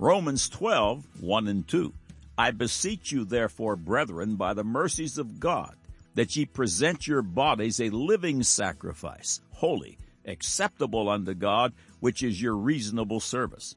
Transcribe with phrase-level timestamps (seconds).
[0.00, 1.92] Romans 12, 1 and 2.
[2.38, 5.76] I beseech you, therefore, brethren, by the mercies of God,
[6.14, 12.56] that ye present your bodies a living sacrifice, holy, acceptable unto God, which is your
[12.56, 13.76] reasonable service.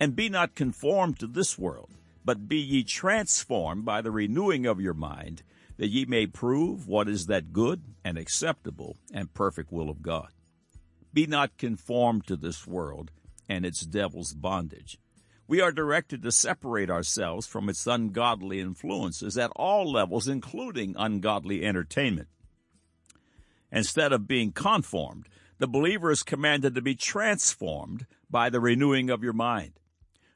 [0.00, 1.90] And be not conformed to this world,
[2.24, 5.42] but be ye transformed by the renewing of your mind,
[5.76, 10.30] that ye may prove what is that good and acceptable and perfect will of God.
[11.12, 13.10] Be not conformed to this world
[13.46, 14.98] and its devil's bondage.
[15.50, 21.64] We are directed to separate ourselves from its ungodly influences at all levels, including ungodly
[21.64, 22.28] entertainment.
[23.72, 25.26] Instead of being conformed,
[25.58, 29.72] the believer is commanded to be transformed by the renewing of your mind.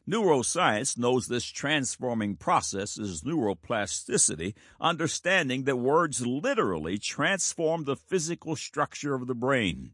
[0.05, 9.15] Neuroscience knows this transforming process is neuroplasticity, understanding that words literally transform the physical structure
[9.15, 9.93] of the brain.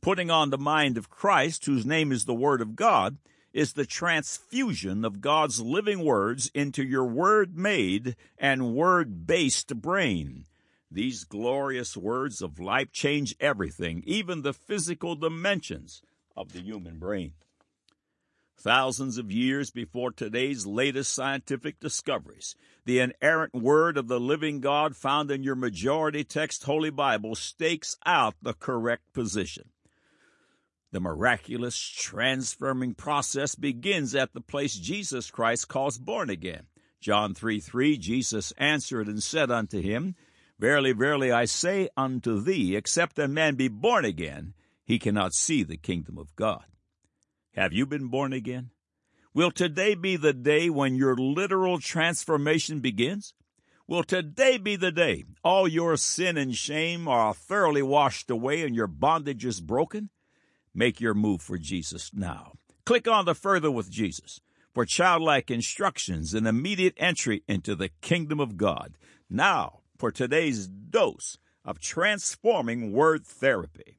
[0.00, 3.18] Putting on the mind of Christ, whose name is the Word of God,
[3.52, 10.46] is the transfusion of God's living words into your word made and word based brain.
[10.90, 16.02] These glorious words of life change everything, even the physical dimensions
[16.36, 17.32] of the human brain.
[18.58, 24.94] Thousands of years before today's latest scientific discoveries, the inerrant word of the living God
[24.94, 29.71] found in your majority text Holy Bible stakes out the correct position.
[30.92, 36.66] The miraculous transforming process begins at the place Jesus Christ calls born again.
[37.00, 40.14] John 3 3, Jesus answered and said unto him,
[40.58, 44.52] Verily, verily, I say unto thee, except a man be born again,
[44.84, 46.64] he cannot see the kingdom of God.
[47.54, 48.70] Have you been born again?
[49.32, 53.32] Will today be the day when your literal transformation begins?
[53.86, 58.76] Will today be the day all your sin and shame are thoroughly washed away and
[58.76, 60.10] your bondage is broken?
[60.74, 62.52] Make your move for Jesus now.
[62.84, 64.40] Click on the Further with Jesus
[64.72, 68.96] for childlike instructions and immediate entry into the kingdom of God.
[69.28, 73.98] Now, for today's dose of transforming word therapy.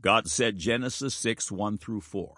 [0.00, 2.34] God said Genesis 6 1 through 4.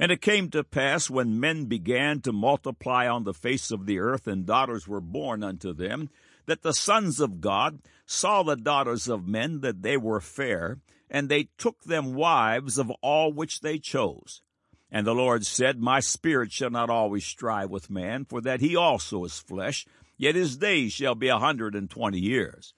[0.00, 4.00] And it came to pass when men began to multiply on the face of the
[4.00, 6.10] earth, and daughters were born unto them,
[6.46, 10.80] that the sons of God saw the daughters of men that they were fair,
[11.14, 14.42] and they took them wives of all which they chose.
[14.90, 18.74] And the Lord said, My spirit shall not always strive with man, for that he
[18.74, 19.86] also is flesh,
[20.16, 22.74] yet his days shall be a hundred and twenty years.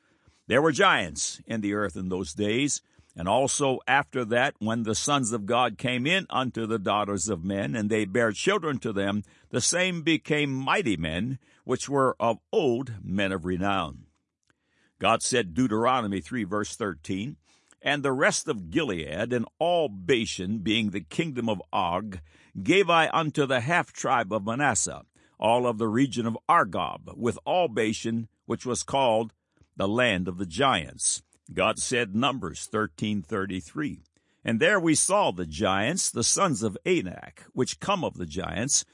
[0.49, 2.83] There were giants in the earth in those days,
[3.17, 7.43] and also after that, when the sons of God came in unto the daughters of
[7.43, 12.37] men, and they bare children to them, the same became mighty men, which were of
[12.53, 14.05] old men of renown.
[14.99, 17.37] God said, Deuteronomy 3 verse 13,
[17.87, 22.19] And the rest of Gilead and all Bashan, being the kingdom of Og,
[22.61, 25.05] gave I unto the half tribe of Manasseh,
[25.39, 29.33] all of the region of Argob, with all Bashan, which was called
[29.77, 31.23] the land of the giants.
[31.55, 34.03] God said Numbers 13:33.
[34.45, 38.85] And there we saw the giants, the sons of Anak, which come of the giants,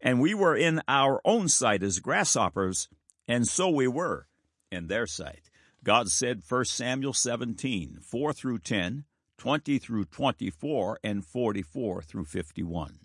[0.00, 2.88] and we were in our own sight as grasshoppers,
[3.26, 4.28] and so we were
[4.70, 5.50] in their sight.
[5.84, 9.04] God said 1 Samuel 17, 4 through 10,
[9.38, 12.98] 20 through 24, and 44 through 51.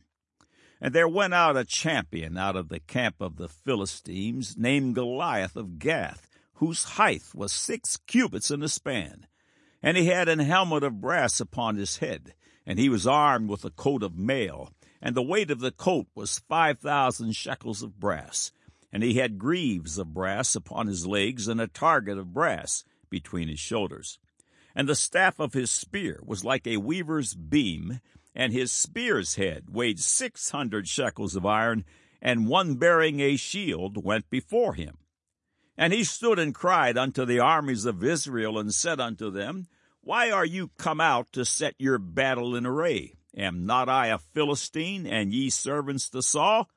[0.81, 5.56] And there went out a champion out of the camp of the Philistines, named Goliath
[5.56, 9.28] of Gath, whose height was six cubits in a span.
[9.81, 12.33] And he had an helmet of brass upon his head,
[12.66, 16.07] and he was armed with a coat of mail, and the weight of the coat
[16.16, 18.51] was five thousand shekels of brass.
[18.93, 23.47] And he had greaves of brass upon his legs, and a target of brass between
[23.47, 24.19] his shoulders.
[24.75, 28.01] And the staff of his spear was like a weaver's beam,
[28.35, 31.85] and his spear's head weighed six hundred shekels of iron,
[32.21, 34.99] and one bearing a shield went before him.
[35.75, 39.65] And he stood and cried unto the armies of Israel, and said unto them,
[40.01, 43.15] Why are you come out to set your battle in array?
[43.35, 46.69] Am not I a Philistine, and ye servants to Saul?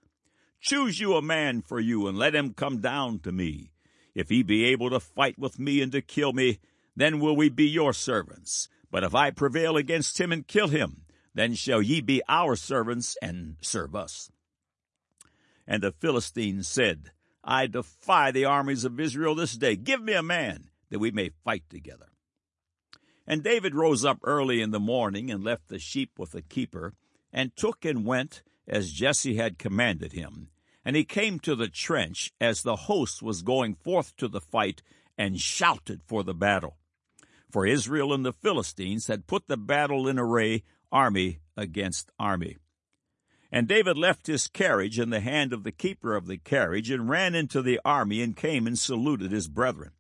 [0.61, 3.71] Choose you a man for you, and let him come down to me.
[4.15, 6.59] If he be able to fight with me and to kill me,
[6.97, 8.69] then will we be your servants.
[8.91, 11.03] But if I prevail against him and kill him,
[11.35, 14.31] then shall ye be our servants and serve us.
[15.67, 17.11] And the Philistines said,
[17.45, 19.77] I defy the armies of Israel this day.
[19.77, 22.07] Give me a man that we may fight together.
[23.27, 26.95] And David rose up early in the morning and left the sheep with the keeper,
[27.33, 30.49] and took and went as Jesse had commanded him.
[30.85, 34.83] And he came to the trench as the host was going forth to the fight,
[35.19, 36.77] and shouted for the battle.
[37.51, 42.59] For Israel and the Philistines had put the battle in array army against army.
[43.51, 47.09] And David left his carriage in the hand of the keeper of the carriage, and
[47.09, 49.93] ran into the army, and came and saluted his brethren.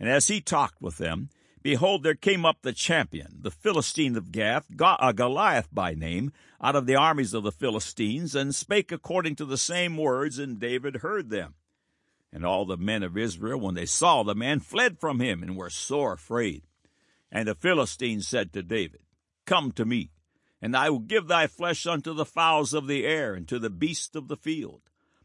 [0.00, 1.28] And as he talked with them,
[1.64, 6.30] behold, there came up the champion, the Philistine of Gath, uh, Goliath by name,
[6.62, 10.60] out of the armies of the Philistines, and spake according to the same words, and
[10.60, 11.54] David heard them.
[12.30, 15.56] And all the men of Israel, when they saw the man, fled from him, and
[15.56, 16.64] were sore afraid.
[17.32, 19.00] And the Philistine said to David,
[19.46, 20.10] Come to me,
[20.60, 23.70] and I will give thy flesh unto the fowls of the air, and to the
[23.70, 24.82] beasts of the field.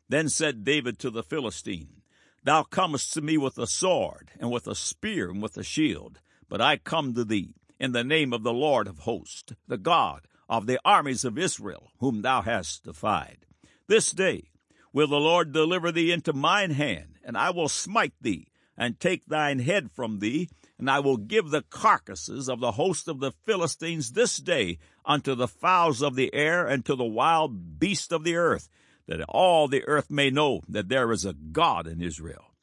[0.07, 2.01] Then said David to the Philistine,
[2.43, 6.21] Thou comest to me with a sword, and with a spear, and with a shield,
[6.49, 10.27] but I come to thee in the name of the Lord of hosts, the God
[10.49, 13.45] of the armies of Israel, whom thou hast defied.
[13.87, 14.49] This day
[14.91, 19.25] will the Lord deliver thee into mine hand, and I will smite thee, and take
[19.25, 23.31] thine head from thee, and I will give the carcasses of the host of the
[23.31, 28.23] Philistines this day unto the fowls of the air and to the wild beasts of
[28.23, 28.69] the earth,
[29.05, 32.53] that all the earth may know that there is a God in Israel.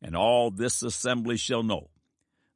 [0.00, 1.90] And all this assembly shall know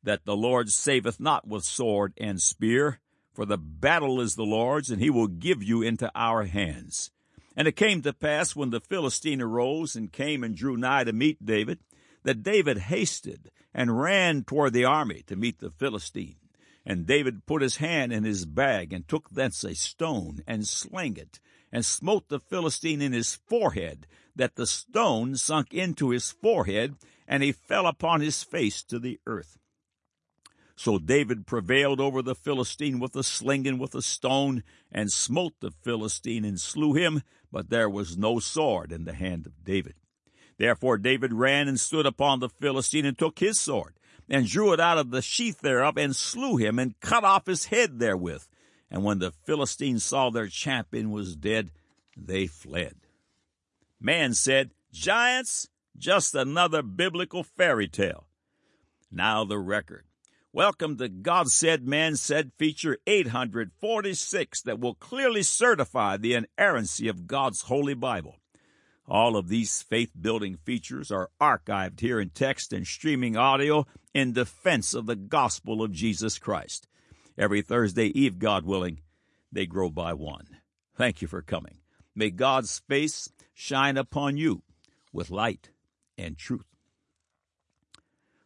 [0.02, 3.00] that the Lord saveth not with sword and spear,
[3.32, 7.10] for the battle is the Lord's, and he will give you into our hands.
[7.56, 11.12] And it came to pass when the Philistine arose and came and drew nigh to
[11.12, 11.80] meet David,
[12.24, 16.36] that David hasted and ran toward the army to meet the Philistine.
[16.84, 21.16] And David put his hand in his bag and took thence a stone and slang
[21.16, 21.40] it
[21.70, 26.96] and smote the Philistine in his forehead that the stone sunk into his forehead
[27.28, 29.58] and he fell upon his face to the earth.
[30.82, 35.52] So David prevailed over the Philistine with a sling and with a stone, and smote
[35.60, 39.94] the Philistine and slew him, but there was no sword in the hand of David.
[40.58, 43.94] Therefore David ran and stood upon the Philistine and took his sword,
[44.28, 47.66] and drew it out of the sheath thereof, and slew him, and cut off his
[47.66, 48.42] head therewith.
[48.90, 51.70] And when the Philistines saw their champion was dead,
[52.16, 52.96] they fled.
[54.00, 58.26] Man said, Giants, just another biblical fairy tale.
[59.12, 60.06] Now the record.
[60.54, 67.26] Welcome to God Said, Man Said feature 846 that will clearly certify the inerrancy of
[67.26, 68.36] God's Holy Bible.
[69.08, 74.34] All of these faith building features are archived here in text and streaming audio in
[74.34, 76.86] defense of the gospel of Jesus Christ.
[77.38, 79.00] Every Thursday Eve, God willing,
[79.50, 80.58] they grow by one.
[80.94, 81.78] Thank you for coming.
[82.14, 84.60] May God's face shine upon you
[85.14, 85.70] with light
[86.18, 86.71] and truth.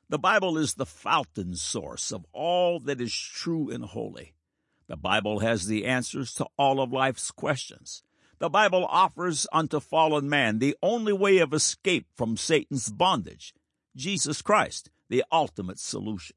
[0.09, 4.35] The Bible is the fountain source of all that is true and holy.
[4.87, 8.03] The Bible has the answers to all of life's questions.
[8.39, 13.53] The Bible offers unto fallen man the only way of escape from Satan's bondage
[13.97, 16.37] Jesus Christ, the ultimate solution.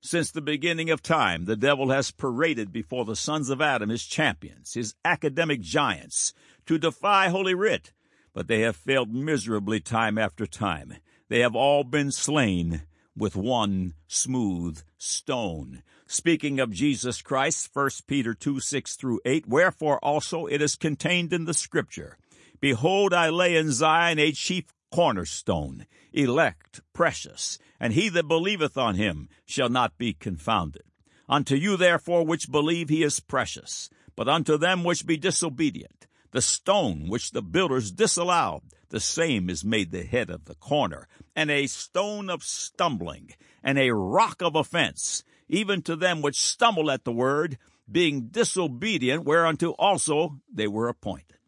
[0.00, 4.04] Since the beginning of time, the devil has paraded before the sons of Adam his
[4.04, 6.34] champions, his academic giants,
[6.66, 7.92] to defy Holy Writ,
[8.34, 10.96] but they have failed miserably time after time.
[11.28, 12.82] They have all been slain
[13.16, 15.82] with one smooth stone.
[16.06, 21.32] Speaking of Jesus Christ, 1 Peter 2 6 through 8, wherefore also it is contained
[21.32, 22.18] in the scripture
[22.60, 28.94] Behold, I lay in Zion a chief cornerstone, elect, precious, and he that believeth on
[28.94, 30.84] him shall not be confounded.
[31.28, 36.42] Unto you therefore which believe he is precious, but unto them which be disobedient, the
[36.42, 41.48] stone which the builders disallowed, the same is made the head of the corner, and
[41.48, 43.30] a stone of stumbling,
[43.62, 47.56] and a rock of offense, even to them which stumble at the word,
[47.88, 51.38] being disobedient, whereunto also they were appointed.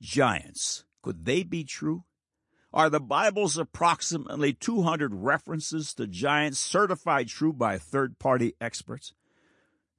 [0.00, 2.04] Giants, could they be true?
[2.72, 9.12] Are the Bible's approximately 200 references to giants certified true by third party experts?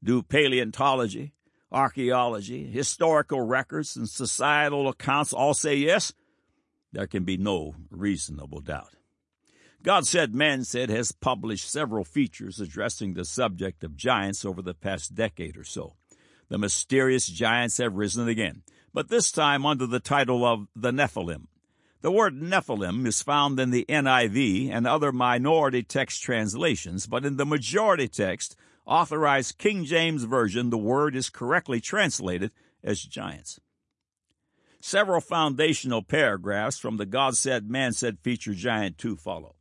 [0.03, 1.35] Do paleontology,
[1.71, 6.13] archaeology, historical records, and societal accounts all say yes,
[6.91, 8.95] there can be no reasonable doubt.
[9.83, 14.74] God Said, Man Said has published several features addressing the subject of giants over the
[14.74, 15.95] past decade or so.
[16.50, 21.47] The mysterious giants have risen again, but this time under the title of the Nephilim.
[22.01, 27.38] The word Nephilim is found in the NIV and other minority text translations, but in
[27.38, 28.55] the majority text,
[28.88, 32.51] Authorized King James Version, the word is correctly translated
[32.82, 33.60] as giants.
[34.79, 39.56] Several foundational paragraphs from the God Said, Man Said feature Giant 2 follow.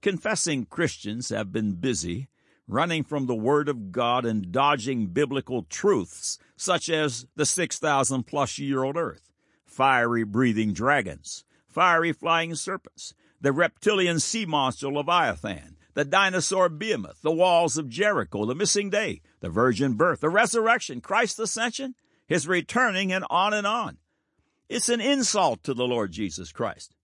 [0.00, 2.28] Confessing Christians have been busy
[2.68, 8.56] running from the Word of God and dodging biblical truths such as the 6,000 plus
[8.56, 9.32] year old earth,
[9.64, 17.32] fiery breathing dragons, fiery flying serpents, the reptilian sea monster Leviathan, the dinosaur behemoth, the
[17.32, 21.94] walls of Jericho, the missing day, the virgin birth, the resurrection, Christ's ascension,
[22.26, 23.98] his returning, and on and on.
[24.68, 26.94] It's an insult to the Lord Jesus Christ.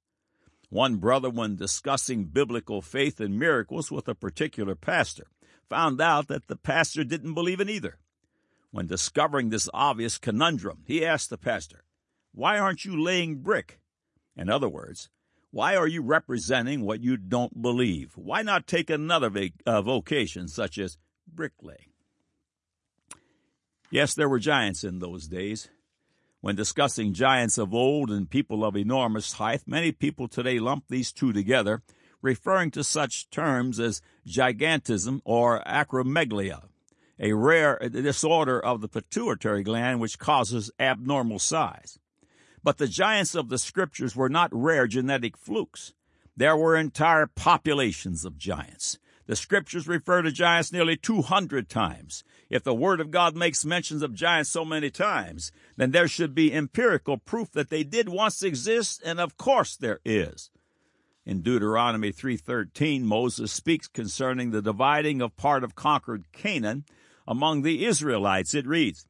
[0.70, 5.26] One brother, when discussing biblical faith and miracles with a particular pastor,
[5.68, 7.98] found out that the pastor didn't believe in either.
[8.70, 11.84] When discovering this obvious conundrum, he asked the pastor,
[12.32, 13.80] Why aren't you laying brick?
[14.36, 15.08] In other words,
[15.50, 18.12] why are you representing what you don't believe?
[18.16, 19.30] Why not take another
[19.66, 21.92] uh, vocation such as bricklaying?
[23.90, 25.68] Yes, there were giants in those days.
[26.40, 31.12] When discussing giants of old and people of enormous height, many people today lump these
[31.12, 31.82] two together,
[32.22, 36.62] referring to such terms as gigantism or acromegalia
[37.20, 41.98] a rare disorder of the pituitary gland which causes abnormal size.
[42.68, 45.94] But the giants of the scriptures were not rare genetic flukes.
[46.36, 48.98] There were entire populations of giants.
[49.24, 52.24] The scriptures refer to giants nearly 200 times.
[52.50, 56.34] If the Word of God makes mentions of giants so many times, then there should
[56.34, 60.50] be empirical proof that they did once exist, and of course there is.
[61.24, 66.84] In Deuteronomy 3:13, Moses speaks concerning the dividing of part of conquered Canaan
[67.26, 68.52] among the Israelites.
[68.52, 69.06] It reads,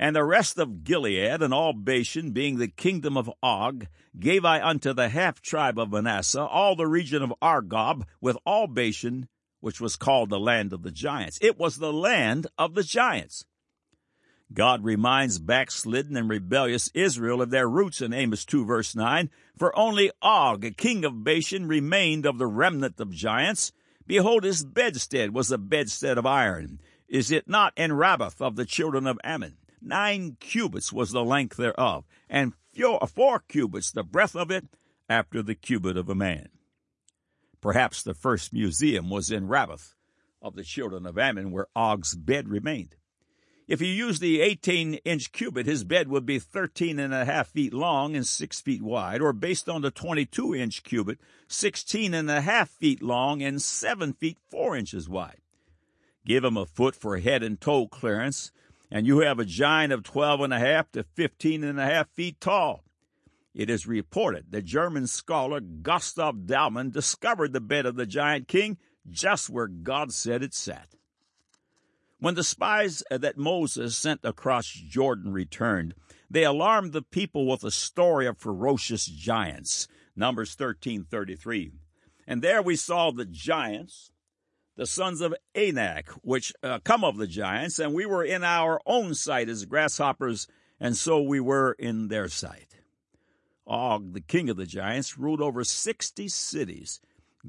[0.00, 3.86] And the rest of Gilead and all Bashan, being the kingdom of Og,
[4.18, 8.66] gave I unto the half tribe of Manasseh, all the region of Argob, with all
[8.66, 9.28] Bashan,
[9.60, 11.38] which was called the land of the giants.
[11.42, 13.44] It was the land of the giants.
[14.54, 19.28] God reminds backslidden and rebellious Israel of their roots in Amos 2 verse 9,
[19.58, 23.70] For only Og, king of Bashan, remained of the remnant of giants.
[24.06, 28.64] Behold, his bedstead was a bedstead of iron, is it not in Rabbath of the
[28.64, 29.56] children of Ammon?
[29.80, 32.52] Nine cubits was the length thereof, and
[33.08, 34.66] four cubits the breadth of it,
[35.08, 36.48] after the cubit of a man.
[37.60, 39.94] Perhaps the first museum was in Rabbath
[40.40, 42.96] of the children of Ammon, where Og's bed remained.
[43.66, 47.48] If he used the 18 inch cubit, his bed would be 13 and a half
[47.48, 51.18] feet long and 6 feet wide, or based on the 22 inch cubit,
[51.48, 55.40] 16 and a half feet long and 7 feet 4 inches wide
[56.24, 58.52] give him a foot for head and toe clearance,
[58.90, 62.08] and you have a giant of twelve and a half to fifteen and a half
[62.10, 62.84] feet tall.
[63.54, 68.78] It is reported that German scholar Gustav Dalman discovered the bed of the giant king
[69.08, 70.94] just where God said it sat.
[72.20, 75.94] When the spies that Moses sent across Jordan returned,
[76.28, 79.88] they alarmed the people with a story of ferocious giants.
[80.14, 81.72] Numbers 13:33.
[82.26, 84.12] And there we saw the giants
[84.80, 88.80] the sons of Anak, which uh, come of the giants, and we were in our
[88.86, 90.48] own sight as grasshoppers,
[90.80, 92.76] and so we were in their sight.
[93.66, 96.98] Og, the king of the giants, ruled over sixty cities.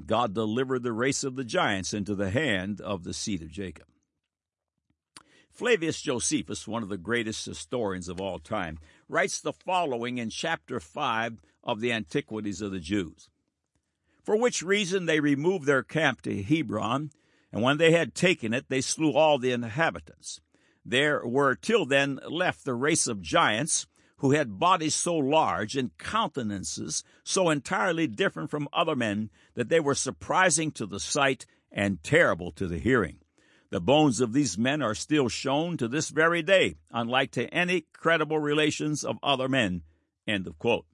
[0.04, 3.86] God delivered the race of the giants into the hand of the seed of Jacob.
[5.50, 10.78] Flavius Josephus, one of the greatest historians of all time, writes the following in chapter
[10.80, 13.30] 5 of the Antiquities of the Jews.
[14.22, 17.10] For which reason they removed their camp to Hebron,
[17.52, 20.40] and when they had taken it, they slew all the inhabitants.
[20.84, 23.86] There were till then left the race of giants,
[24.18, 29.80] who had bodies so large and countenances so entirely different from other men that they
[29.80, 33.18] were surprising to the sight and terrible to the hearing.
[33.70, 37.86] The bones of these men are still shown to this very day, unlike to any
[37.92, 39.82] credible relations of other men.
[40.26, 40.86] End of quote.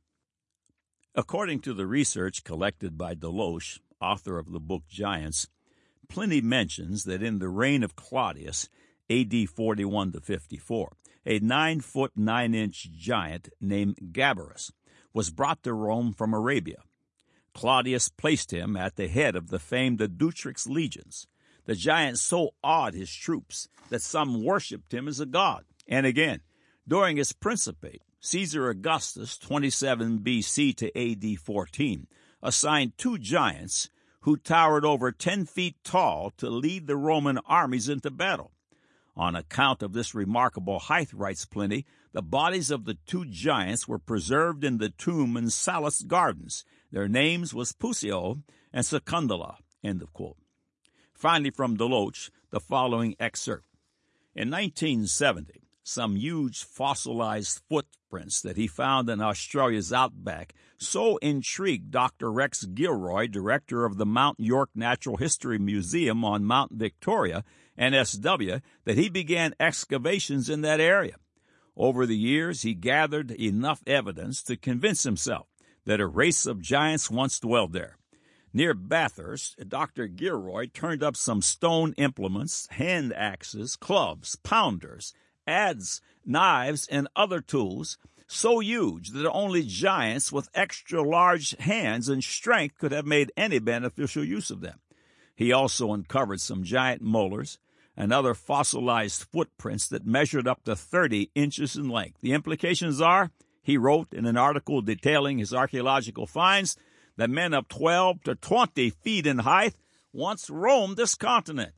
[1.14, 5.48] According to the research collected by Deloche, author of the book Giants,
[6.08, 8.68] Pliny mentions that in the reign of Claudius,
[9.10, 10.96] AD 41 to 54,
[11.26, 14.70] a nine foot nine inch giant named Gabarus
[15.12, 16.78] was brought to Rome from Arabia.
[17.54, 21.26] Claudius placed him at the head of the famed Deuteric's legions.
[21.64, 25.64] The giant so awed his troops that some worshipped him as a god.
[25.86, 26.40] And again,
[26.86, 32.06] during his principate, Caesar Augustus, 27 BC to AD 14,
[32.42, 33.90] assigned two giants
[34.28, 38.52] who towered over 10 feet tall to lead the Roman armies into battle.
[39.16, 43.98] On account of this remarkable height, writes Pliny, the bodies of the two giants were
[43.98, 46.66] preserved in the tomb in Sallust's gardens.
[46.92, 49.56] Their names was Pusio and Secundilla.
[49.82, 50.36] End of quote.
[51.14, 53.64] Finally, from Deloche, the following excerpt.
[54.34, 55.57] In 1970,
[55.88, 62.30] some huge fossilized footprints that he found in Australia's outback so intrigued Dr.
[62.30, 67.42] Rex Gilroy, director of the Mount York Natural History Museum on Mount Victoria,
[67.78, 71.16] NSW, that he began excavations in that area.
[71.76, 75.46] Over the years, he gathered enough evidence to convince himself
[75.86, 77.96] that a race of giants once dwelled there.
[78.52, 80.06] Near Bathurst, Dr.
[80.06, 85.14] Gilroy turned up some stone implements, hand axes, clubs, pounders,
[85.48, 92.22] adze, knives, and other tools so huge that only giants with extra large hands and
[92.22, 94.78] strength could have made any beneficial use of them.
[95.34, 97.58] He also uncovered some giant molars
[97.96, 102.20] and other fossilized footprints that measured up to 30 inches in length.
[102.20, 103.30] The implications are,
[103.62, 106.76] he wrote in an article detailing his archaeological finds,
[107.16, 109.74] that men of 12 to 20 feet in height
[110.12, 111.72] once roamed this continent.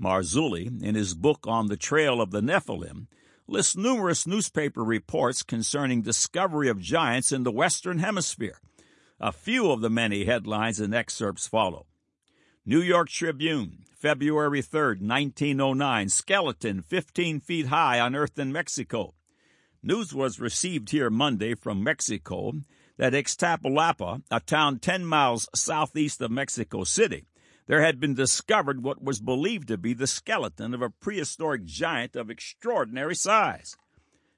[0.00, 3.06] Marzulli, in his book on the trail of the Nephilim,
[3.46, 8.60] lists numerous newspaper reports concerning discovery of giants in the Western Hemisphere.
[9.20, 11.86] A few of the many headlines and excerpts follow.
[12.66, 19.14] New York Tribune, February 3, 1909, skeleton 15 feet high unearthed in Mexico.
[19.82, 22.52] News was received here Monday from Mexico
[22.96, 27.26] that Ixtapalapa, a town 10 miles southeast of Mexico City,
[27.66, 32.14] there had been discovered what was believed to be the skeleton of a prehistoric giant
[32.14, 33.76] of extraordinary size.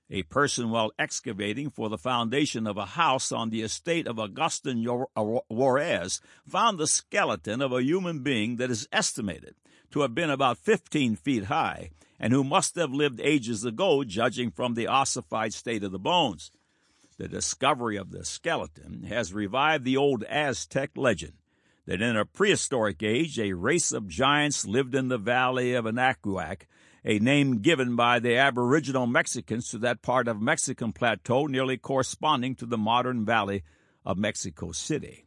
[0.08, 4.86] A person, while excavating for the foundation of a house on the estate of Augustin
[4.88, 9.56] uh, Juarez, found the skeleton of a human being that is estimated
[9.90, 11.90] to have been about 15 feet high
[12.20, 16.52] and who must have lived ages ago, judging from the ossified state of the bones.
[17.18, 21.32] The discovery of the skeleton has revived the old Aztec legend
[21.86, 26.62] that in a prehistoric age a race of giants lived in the valley of Anahuac,
[27.04, 32.56] a name given by the aboriginal Mexicans to that part of Mexican plateau nearly corresponding
[32.56, 33.62] to the modern valley
[34.04, 35.24] of Mexico City.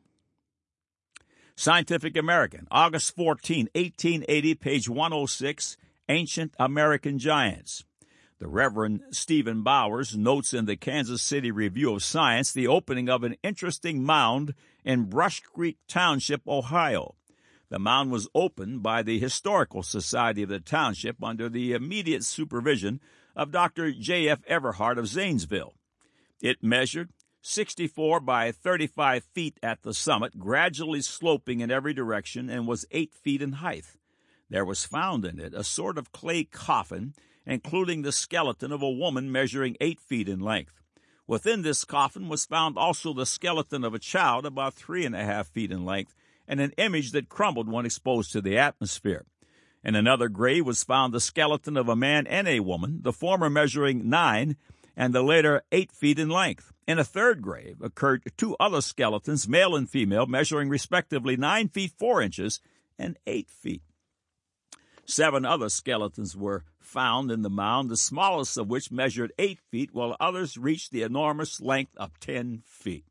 [1.55, 7.83] Scientific American, August 14, 1880, page 106, Ancient American Giants.
[8.39, 13.23] The Reverend Stephen Bowers notes in the Kansas City Review of Science the opening of
[13.23, 17.15] an interesting mound in Brush Creek Township, Ohio.
[17.69, 22.99] The mound was opened by the Historical Society of the township under the immediate supervision
[23.35, 23.91] of Dr.
[23.91, 24.41] J.F.
[24.49, 25.75] Everhart of Zanesville.
[26.41, 27.11] It measured
[27.41, 33.13] 64 by 35 feet at the summit, gradually sloping in every direction, and was 8
[33.13, 33.85] feet in height.
[34.49, 37.13] There was found in it a sort of clay coffin,
[37.45, 40.73] including the skeleton of a woman measuring 8 feet in length.
[41.29, 45.23] Within this coffin was found also the skeleton of a child about three and a
[45.23, 46.15] half feet in length,
[46.47, 49.27] and an image that crumbled when exposed to the atmosphere.
[49.83, 53.47] In another grave was found the skeleton of a man and a woman, the former
[53.47, 54.57] measuring nine
[54.97, 56.73] and the later eight feet in length.
[56.87, 61.91] In a third grave occurred two other skeletons, male and female, measuring respectively nine feet
[61.95, 62.59] four inches
[62.97, 63.83] and eight feet.
[65.05, 69.93] Seven other skeletons were found in the mound, the smallest of which measured eight feet,
[69.93, 73.05] while others reached the enormous length of ten feet.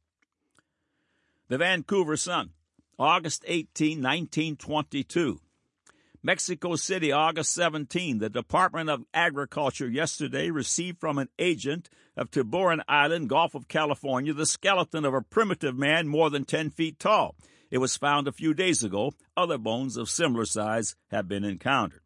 [1.48, 2.50] The Vancouver Sun,
[2.98, 5.40] August 18, 1922.
[6.20, 8.18] Mexico City, August 17.
[8.18, 14.34] The Department of Agriculture yesterday received from an agent of Tiburon Island, Gulf of California,
[14.34, 17.36] the skeleton of a primitive man more than 10 feet tall.
[17.70, 19.12] It was found a few days ago.
[19.36, 22.00] Other bones of similar size have been encountered.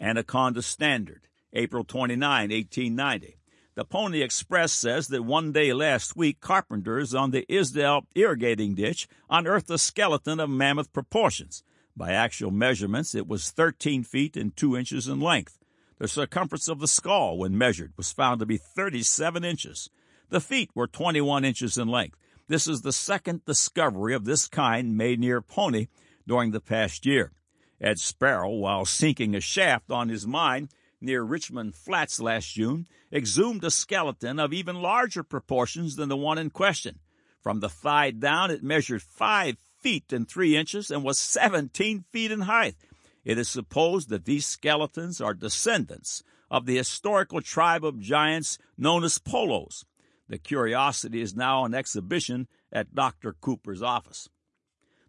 [0.00, 3.36] Anaconda Standard, April 29, 1890.
[3.74, 9.08] The Pony Express says that one day last week, carpenters on the Isdale irrigating ditch
[9.28, 11.62] unearthed a skeleton of mammoth proportions.
[11.96, 15.58] By actual measurements, it was 13 feet and 2 inches in length.
[15.98, 19.90] The circumference of the skull, when measured, was found to be 37 inches.
[20.30, 22.16] The feet were 21 inches in length.
[22.48, 25.88] This is the second discovery of this kind made near Pony
[26.26, 27.32] during the past year.
[27.80, 30.68] Ed Sparrow, while sinking a shaft on his mine
[31.00, 36.38] near Richmond Flats last June, exhumed a skeleton of even larger proportions than the one
[36.38, 36.98] in question.
[37.40, 42.30] From the thigh down, it measured five feet and three inches and was 17 feet
[42.30, 42.76] in height.
[43.24, 49.04] It is supposed that these skeletons are descendants of the historical tribe of giants known
[49.04, 49.84] as Polos.
[50.28, 53.32] The curiosity is now on exhibition at Dr.
[53.32, 54.28] Cooper's office.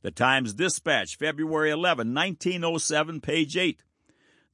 [0.01, 3.83] The Times Dispatch, February 11, 1907, page 8.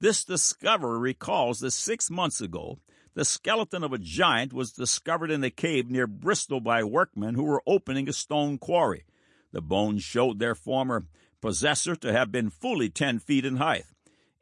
[0.02, 2.80] This discovery recalls that six months ago,
[3.14, 7.46] the skeleton of a giant was discovered in a cave near Bristol by workmen who
[7.46, 9.06] were opening a stone quarry.
[9.54, 11.06] The bones showed their former
[11.42, 13.86] possessor to have been fully 10 feet in height.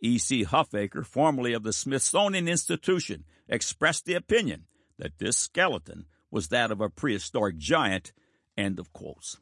[0.02, 0.44] E.C.
[0.44, 4.65] Huffaker, formerly of the Smithsonian Institution, expressed the opinion
[4.98, 8.12] that this skeleton was that of a prehistoric giant.
[8.58, 9.38] End of quotes.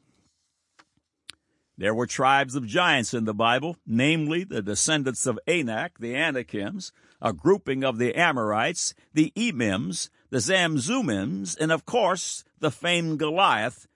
[1.76, 6.92] There were tribes of giants in the Bible, namely the descendants of Anak, the Anakims,
[7.20, 13.88] a grouping of the Amorites, the Emims, the Zamzumims, and of course the famed Goliath,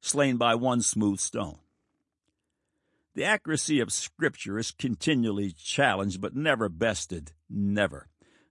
[0.00, 1.58] slain by one smooth stone.
[3.14, 7.32] The accuracy of Scripture is continually challenged, but never bested.
[7.48, 8.08] Never.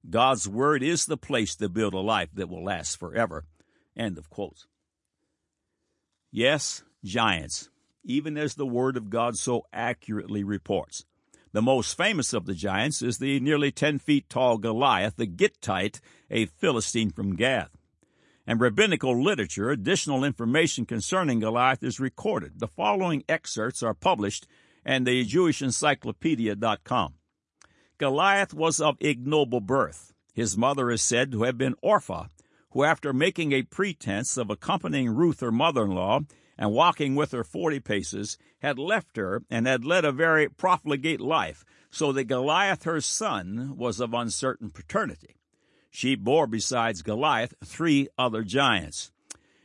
[0.10, 3.46] God's Word is the place to build a life that will last forever.
[3.96, 4.30] End of.
[6.32, 7.69] Yes, giants,
[8.04, 11.06] even as the Word of God so accurately reports.
[11.54, 16.02] The most famous of the giants is the nearly 10 feet tall Goliath, the Gittite,
[16.32, 17.78] a Philistine from Gath.
[18.48, 22.60] And rabbinical literature, additional information concerning Goliath is recorded.
[22.60, 24.48] The following excerpts are published
[24.86, 27.13] in the Jewish JewishEncyclopedia.com.
[28.00, 30.12] Goliath was of ignoble birth.
[30.34, 32.30] His mother is said to have been Orpha,
[32.72, 36.22] who, after making a pretense of accompanying Ruth, her mother in law,
[36.58, 41.22] and walking with her forty paces, had left her and had led a very profligate
[41.22, 45.36] life, so that Goliath her son was of uncertain paternity.
[45.89, 49.12] She bore besides Goliath three other giants.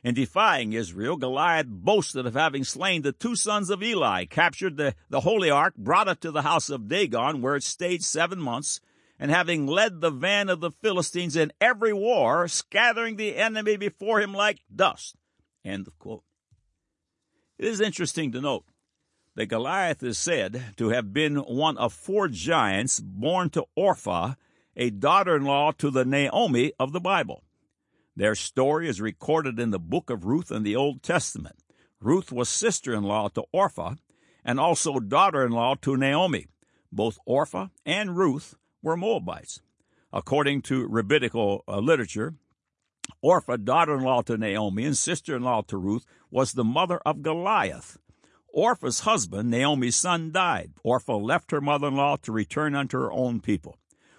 [0.05, 4.95] In defying Israel, Goliath boasted of having slain the two sons of Eli, captured the,
[5.11, 8.81] the holy ark, brought it to the house of Dagon, where it stayed seven months,
[9.19, 14.21] and having led the van of the Philistines in every war, scattering the enemy before
[14.21, 15.17] him like dust.
[15.65, 16.23] End of quote.
[17.59, 18.65] It is interesting to note
[19.35, 24.35] that Goliath is said to have been one of four giants born to Orpah,
[24.77, 27.43] a daughter in law to the Naomi of the Bible.
[28.15, 31.57] Their story is recorded in the book of Ruth in the Old Testament.
[32.01, 33.95] Ruth was sister in law to Orpah
[34.45, 36.47] and also daughter in law to Naomi.
[36.93, 39.61] Both Orpha and Ruth were Moabites.
[40.13, 42.35] According to rabbinical uh, literature,
[43.23, 46.99] Orpha, daughter in law to Naomi and sister in law to Ruth, was the mother
[47.05, 47.99] of Goliath.
[48.49, 50.73] Orpah's husband, Naomi's son, died.
[50.83, 53.79] Orpah left her mother in law to return unto her own people.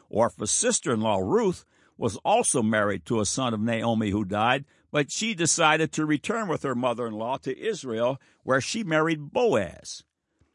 [0.09, 1.65] Orpah's sister in law, Ruth,
[1.97, 6.47] was also married to a son of Naomi who died, but she decided to return
[6.47, 10.03] with her mother in law to Israel, where she married Boaz.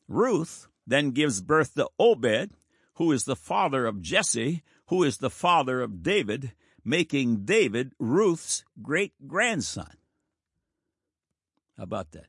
[0.08, 2.52] Ruth then gives birth to Obed,
[2.94, 6.52] who is the father of Jesse, who is the father of David,
[6.84, 9.96] making David Ruth's great grandson.
[11.76, 12.26] How about that?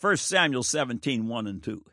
[0.00, 1.84] 1 Samuel 17 1 and 2.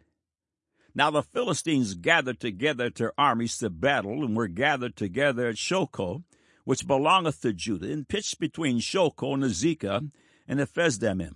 [0.96, 6.24] Now the Philistines gathered together their armies to battle, and were gathered together at Shochoh,
[6.64, 10.10] which belongeth to Judah, and pitched between Shochoh and Azekah
[10.48, 11.36] and Ephesdammim.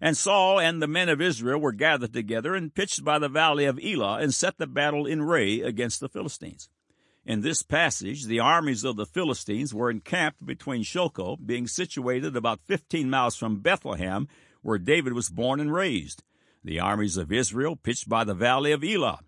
[0.00, 3.66] And Saul and the men of Israel were gathered together and pitched by the valley
[3.66, 6.68] of Elah and set the battle in Ray against the Philistines.
[7.26, 12.60] In this passage, the armies of the Philistines were encamped between Shochoh, being situated about
[12.66, 14.26] fifteen miles from Bethlehem,
[14.62, 16.22] where David was born and raised.
[16.62, 19.20] The armies of Israel pitched by the valley of Elah.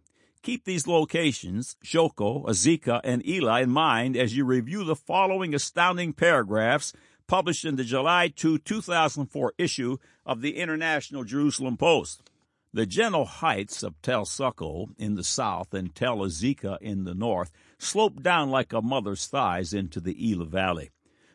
[0.43, 6.13] Keep these locations, Shochoh, Azekah, and Elah, in mind as you review the following astounding
[6.13, 6.93] paragraphs
[7.27, 12.29] published in the July 2, 2004 issue of the International Jerusalem Post.
[12.75, 17.53] The gentle heights of Tel Succo in the south and Tel Azekah in the north
[17.79, 20.91] slope down like a mother's thighs into the Elah Valley.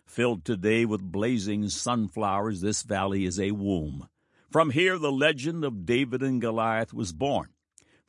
[0.08, 4.08] Filled today with blazing sunflowers, this valley is a womb.
[4.50, 7.50] From here, the legend of David and Goliath was born.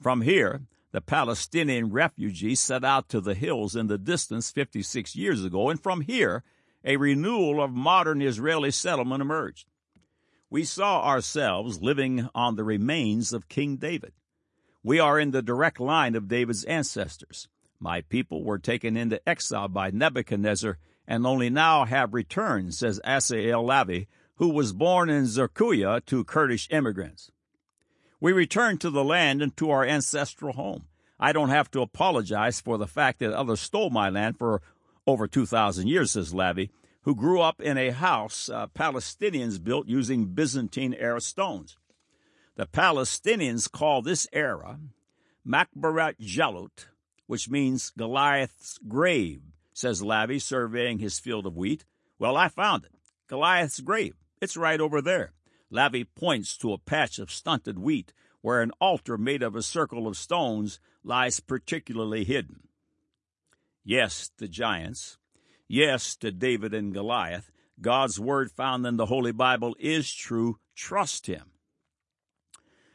[0.01, 5.45] From here, the Palestinian refugees set out to the hills in the distance 56 years
[5.45, 6.45] ago, and from here,
[6.85, 9.69] a renewal of modern Israeli settlement emerged.
[10.49, 14.13] We saw ourselves living on the remains of King David.
[14.85, 17.49] We are in the direct line of David's ancestors.
[17.81, 20.79] My people were taken into exile by Nebuchadnezzar
[21.09, 26.69] and only now have returned, says Asael Lavi, who was born in Zerkuya to Kurdish
[26.71, 27.33] immigrants.
[28.21, 30.85] We return to the land and to our ancestral home.
[31.19, 34.61] I don't have to apologize for the fact that others stole my land for
[35.07, 36.69] over 2,000 years, says Lavi,
[37.03, 41.79] who grew up in a house uh, Palestinians built using Byzantine era stones.
[42.57, 44.79] The Palestinians call this era
[45.47, 46.87] Makbarat Jalut,
[47.27, 49.41] which means Goliath's grave,
[49.79, 51.85] says Lavi, surveying his field of wheat.
[52.19, 52.91] Well, I found it.
[53.29, 54.17] Goliath's grave.
[54.43, 55.35] It's right over there.
[55.73, 60.09] Lavi points to a patch of stunted wheat where an altar made of a circle
[60.09, 62.67] of stones lies particularly hidden.
[63.85, 65.17] Yes, to giants.
[65.69, 67.53] Yes, to David and Goliath.
[67.81, 70.59] God's word found in the Holy Bible is true.
[70.75, 71.53] Trust him.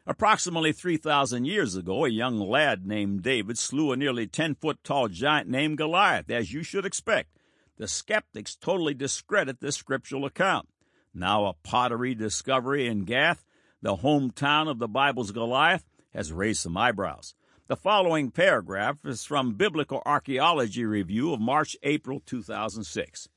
[0.05, 5.07] Approximately 3,000 years ago, a young lad named David slew a nearly 10 foot tall
[5.07, 7.29] giant named Goliath, as you should expect.
[7.77, 10.67] The skeptics totally discredit this scriptural account
[11.13, 13.45] now a pottery discovery in Gath,
[13.81, 17.35] the hometown of the Bible's Goliath, has raised some eyebrows.
[17.67, 23.29] The following paragraph is from Biblical Archaeology Review of March April 2006.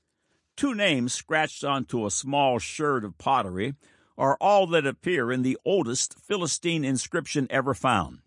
[0.57, 3.75] Two names scratched onto a small sherd of pottery
[4.19, 8.21] are all that appear in the oldest Philistine inscription ever found.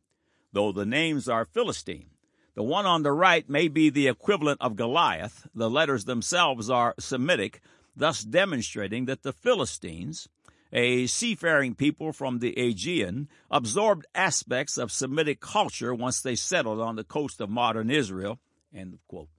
[0.52, 2.10] Though the names are Philistine,
[2.56, 5.48] the one on the right may be the equivalent of Goliath.
[5.56, 7.62] The letters themselves are Semitic,
[7.96, 10.28] thus demonstrating that the Philistines,
[10.74, 16.96] a seafaring people from the Aegean, absorbed aspects of Semitic culture once they settled on
[16.96, 18.40] the coast of modern Israel.
[18.74, 19.30] End quote.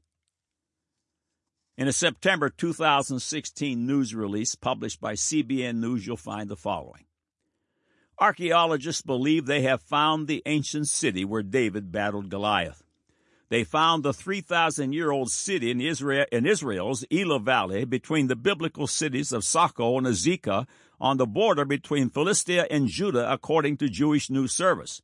[1.80, 7.06] In a September 2016 news release published by CBN News, you'll find the following.
[8.18, 12.82] Archaeologists believe they have found the ancient city where David battled Goliath.
[13.48, 18.36] They found the 3,000 year old city in, Israel, in Israel's Elah Valley between the
[18.36, 20.66] biblical cities of Socho and Azekah
[21.00, 25.00] on the border between Philistia and Judah, according to Jewish News Service.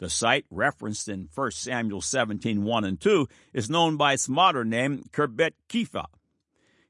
[0.00, 4.70] The site, referenced in 1 Samuel 17 1 and 2, is known by its modern
[4.70, 6.06] name, Khirbet Qeiyafa.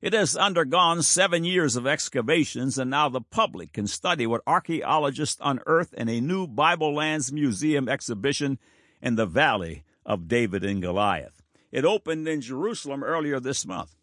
[0.01, 5.41] It has undergone seven years of excavations, and now the public can study what archaeologists
[5.45, 8.61] unearthed in a new Bible Lands Museum exhibition
[9.03, 11.43] in the Valley of David and Goliath.
[11.73, 13.97] It opened in Jerusalem earlier this month.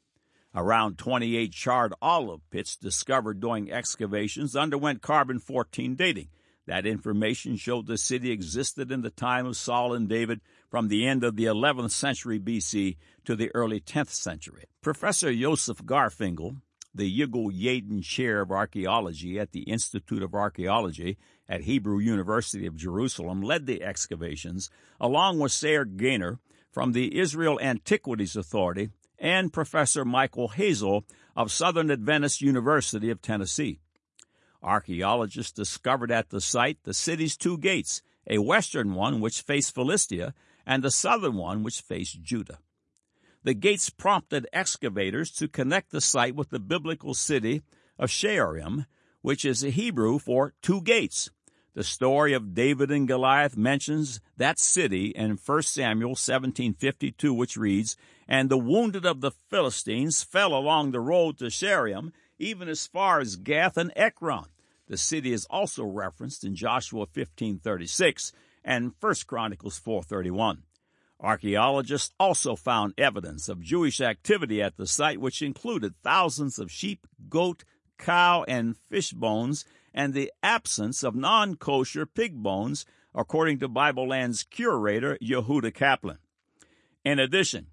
[0.54, 6.28] Around 28 charred olive pits discovered during excavations underwent carbon 14 dating.
[6.68, 11.08] That information showed the city existed in the time of Saul and David from the
[11.08, 14.66] end of the 11th century BC to the early 10th century.
[14.82, 16.58] Professor Joseph Garfinkel,
[16.94, 22.76] the Yigal Yadin Chair of Archaeology at the Institute of Archaeology at Hebrew University of
[22.76, 30.04] Jerusalem, led the excavations, along with Saar Ganor from the Israel Antiquities Authority and Professor
[30.04, 31.04] Michael Hasel
[31.34, 33.80] of Southern Adventist University of Tennessee.
[34.64, 40.34] Archaeologists discovered at the site the city's two gates, a western one which faced Philistia
[40.66, 42.60] and the southern one which faced Judah.
[43.44, 47.62] The gates prompted excavators to connect the site with the biblical city
[47.98, 48.86] of Shearim,
[49.22, 51.30] which is Hebrew for two gates.
[51.74, 57.96] The story of David and Goliath mentions that city in 1 Samuel 17:52 which reads,
[58.28, 63.20] "And the wounded of the Philistines fell along the road to Shearim, even as far
[63.20, 64.46] as Gath and Ekron."
[64.88, 68.32] The city is also referenced in Joshua 15:36
[68.64, 70.64] and 1 Chronicles 4:31.
[71.20, 77.08] Archaeologists also found evidence of Jewish activity at the site, which included thousands of sheep,
[77.28, 77.64] goat,
[77.98, 84.08] cow, and fish bones, and the absence of non kosher pig bones, according to Bible
[84.08, 86.20] Land's curator, Yehuda Kaplan.
[87.04, 87.68] In addition,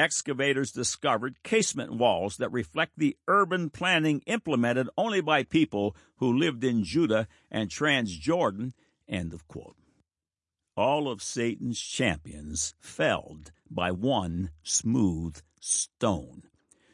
[0.00, 6.64] excavators discovered casement walls that reflect the urban planning implemented only by people who lived
[6.64, 8.72] in Judah and Transjordan.
[9.08, 9.76] End of quote
[10.80, 16.42] all of Satan's champions felled by one smooth stone.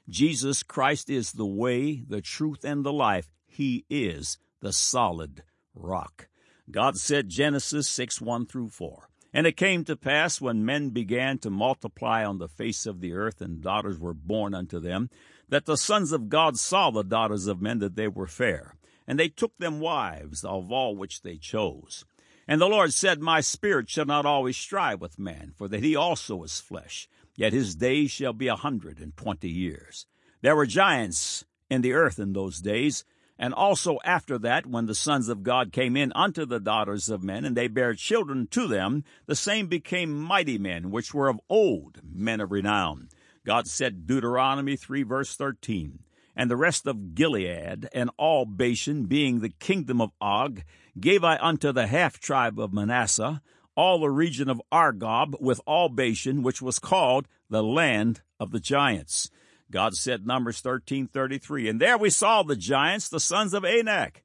[0.09, 3.31] Jesus Christ is the way, the truth, and the life.
[3.47, 6.29] He is the solid rock.
[6.69, 9.09] God said Genesis 6 1 through 4.
[9.37, 13.13] And it came to pass when men began to multiply on the face of the
[13.13, 15.11] earth, and daughters were born unto them,
[15.47, 19.21] that the sons of God saw the daughters of men that they were fair, and
[19.21, 22.07] they took them wives of all which they chose.
[22.49, 25.95] And the Lord said, My spirit shall not always strive with man, for that he
[25.95, 30.07] also is flesh, yet his days shall be a hundred and twenty years.
[30.41, 33.05] There were giants in the earth in those days,
[33.39, 37.23] and also after that, when the sons of God came in unto the daughters of
[37.23, 41.41] men, and they bare children to them, the same became mighty men, which were of
[41.51, 43.09] old, men of renown.
[43.45, 46.01] God said, Deuteronomy 3 verse 13,
[46.35, 50.63] and the rest of Gilead and all Bashan, being the kingdom of Og,
[50.99, 53.43] gave I unto the half tribe of Manasseh,
[53.77, 58.61] all the region of Argob, with all Bashan, which was called the land of the
[58.61, 59.31] giants.
[59.71, 63.65] God said, Numbers thirteen thirty three, and there we saw the giants, the sons of
[63.65, 64.23] Anak,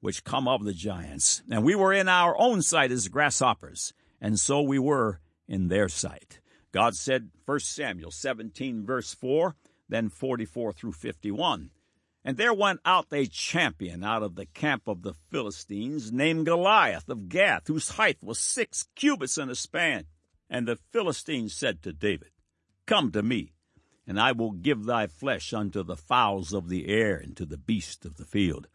[0.00, 4.38] which come of the giants, and we were in our own sight as grasshoppers, and
[4.38, 6.40] so we were in their sight.
[6.72, 9.54] God said, 1 Samuel 17 verse 4,
[9.88, 11.70] then 44 through 51.
[12.24, 17.08] And there went out a champion out of the camp of the Philistines, named Goliath
[17.08, 20.06] of Gath, whose height was six cubits and a span.
[20.48, 22.30] And the Philistines said to David,
[22.86, 23.52] Come to me,
[24.06, 27.58] and I will give thy flesh unto the fowls of the air and to the
[27.58, 28.68] beasts of the field.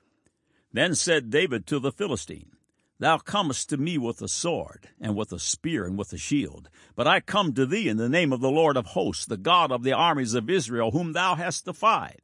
[0.72, 2.52] Then said David to the Philistine,
[3.00, 6.68] Thou comest to me with a sword, and with a spear, and with a shield.
[6.96, 9.72] But I come to thee in the name of the Lord of hosts, the God
[9.72, 12.24] of the armies of Israel, whom thou hast defied.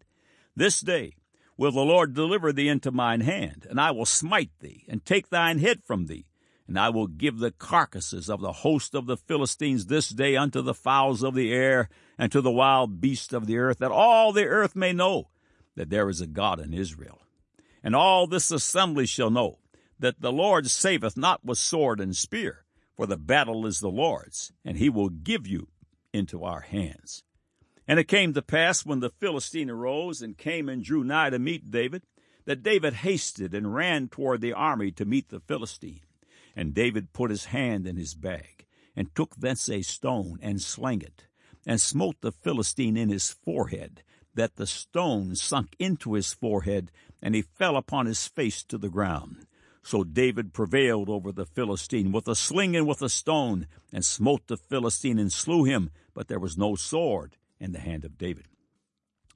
[0.56, 1.14] This day
[1.58, 5.30] will the Lord deliver thee into mine hand, and I will smite thee, and take
[5.30, 6.26] thine head from thee.
[6.68, 10.62] And I will give the carcasses of the host of the Philistines this day unto
[10.62, 14.32] the fowls of the air, and to the wild beasts of the earth, that all
[14.32, 15.30] the earth may know
[15.76, 17.22] that there is a God in Israel.
[17.84, 19.60] And all this assembly shall know
[20.00, 22.64] that the Lord saveth not with sword and spear,
[22.96, 25.68] for the battle is the Lord's, and he will give you
[26.14, 27.24] into our hands.
[27.88, 31.40] And it came to pass when the Philistine arose and came and drew nigh to
[31.40, 32.04] meet David,
[32.46, 36.02] that David hasted and ran toward the army to meet the Philistine.
[36.56, 41.02] And David put his hand in his bag, and took thence a stone, and slang
[41.02, 41.28] it,
[41.66, 44.04] and smote the Philistine in his forehead,
[44.36, 48.90] that the stone sunk into his forehead, and he fell upon his face to the
[48.90, 49.46] ground.
[49.82, 54.48] So David prevailed over the Philistine with a sling and with a stone, and smote
[54.48, 58.46] the Philistine and slew him, but there was no sword in the hand of David.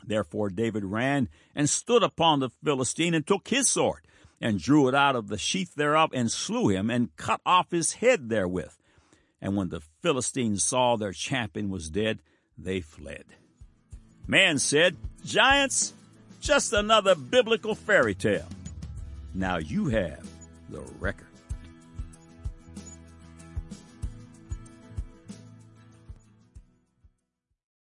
[0.06, 4.08] Therefore David ran and stood upon the Philistine and took his sword
[4.40, 7.94] and drew it out of the sheath thereof and slew him and cut off his
[7.94, 8.74] head therewith.
[9.42, 12.20] And when the Philistines saw their champion was dead,
[12.58, 13.26] they fled.
[14.26, 15.94] Man said, Giants,
[16.42, 18.48] just another biblical fairy tale.
[19.34, 20.28] Now you have
[20.70, 21.27] the record.